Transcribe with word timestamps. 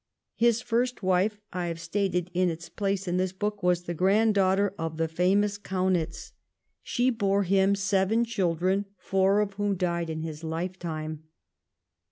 His 0.33 0.63
first 0.63 1.03
wife, 1.03 1.39
I 1.53 1.67
have 1.67 1.79
stated 1.79 2.31
in 2.33 2.49
its 2.49 2.69
place 2.69 3.07
in 3.07 3.17
this 3.17 3.31
book, 3.31 3.61
was 3.61 3.83
the 3.83 3.93
grand 3.93 4.33
daughter 4.33 4.73
of 4.79 4.97
the 4.97 5.07
famous 5.07 5.59
Kaunitz, 5.59 6.31
She 6.81 7.11
bore 7.11 7.43
him 7.43 7.75
seven 7.75 8.25
children, 8.25 8.85
four 8.97 9.41
of 9.41 9.53
whom 9.61 9.75
died 9.75 10.09
in 10.09 10.21
his 10.23 10.43
lifetime. 10.43 11.25